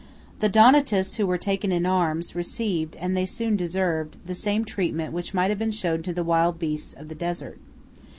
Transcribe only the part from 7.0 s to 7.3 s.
the